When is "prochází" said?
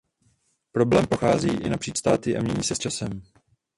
1.07-1.47